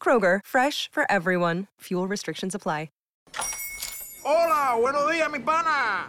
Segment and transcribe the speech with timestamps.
[0.00, 1.66] Kroger, fresh for everyone.
[1.80, 2.90] Fuel restrictions apply.
[4.28, 6.08] Hola, buenos días, mi pana.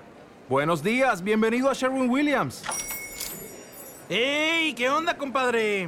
[0.50, 2.64] Buenos días, bienvenido a Sherwin Williams.
[4.10, 4.74] ¡Ey!
[4.74, 5.88] ¿Qué onda, compadre?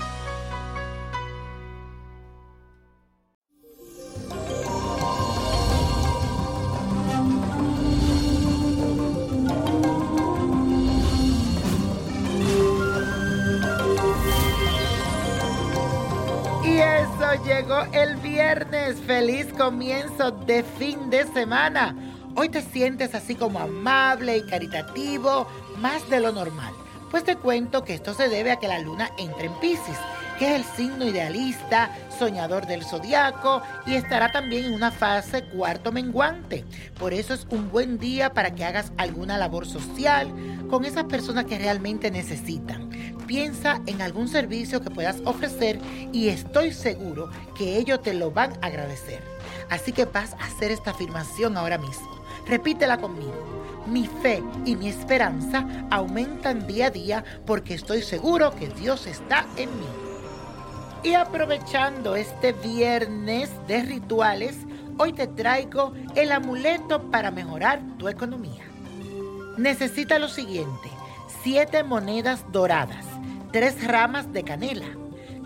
[17.35, 18.97] Llegó el viernes.
[19.07, 21.95] Feliz comienzo de fin de semana.
[22.35, 25.47] Hoy te sientes así como amable y caritativo,
[25.79, 26.73] más de lo normal.
[27.09, 29.97] Pues te cuento que esto se debe a que la luna entra en Pisces,
[30.39, 35.91] que es el signo idealista, soñador del zodiaco y estará también en una fase cuarto
[35.91, 36.65] menguante.
[36.99, 40.31] Por eso es un buen día para que hagas alguna labor social
[40.69, 42.90] con esas personas que realmente necesitan.
[43.31, 45.79] Piensa en algún servicio que puedas ofrecer
[46.11, 49.23] y estoy seguro que ellos te lo van a agradecer.
[49.69, 52.11] Así que vas a hacer esta afirmación ahora mismo.
[52.45, 53.31] Repítela conmigo.
[53.87, 59.45] Mi fe y mi esperanza aumentan día a día porque estoy seguro que Dios está
[59.55, 59.87] en mí.
[61.03, 64.57] Y aprovechando este viernes de rituales,
[64.97, 68.65] hoy te traigo el amuleto para mejorar tu economía.
[69.57, 70.89] Necesita lo siguiente,
[71.43, 73.05] siete monedas doradas,
[73.51, 74.85] tres ramas de canela,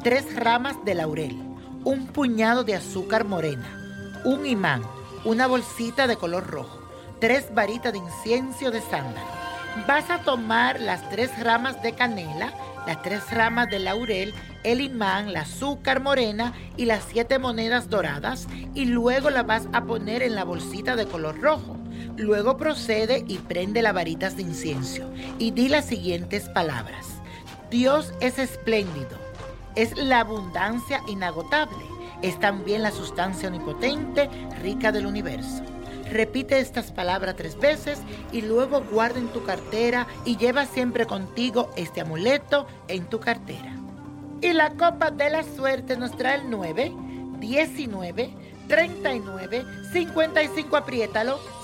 [0.04, 1.42] tres ramas de laurel,
[1.86, 4.82] un puñado de azúcar morena, un imán,
[5.24, 6.82] una bolsita de color rojo,
[7.22, 9.28] tres varitas de incienso de sándalo.
[9.88, 12.54] Vas a tomar las tres ramas de canela,
[12.86, 14.34] las tres ramas de laurel,
[14.64, 19.86] el imán, la azúcar morena y las siete monedas doradas y luego las vas a
[19.86, 21.78] poner en la bolsita de color rojo.
[22.18, 27.08] Luego procede y prende las varitas de incienso y di las siguientes palabras.
[27.70, 29.18] Dios es espléndido,
[29.76, 31.84] es la abundancia inagotable,
[32.22, 34.30] es también la sustancia omnipotente,
[34.62, 35.62] rica del universo.
[36.09, 38.00] Repite estas palabras tres veces
[38.32, 43.76] y luego guarda en tu cartera y lleva siempre contigo este amuleto en tu cartera.
[44.42, 46.94] Y la copa de la suerte nos trae el 9,
[47.40, 48.30] 19,
[48.68, 51.40] 39, 55, apriétalo,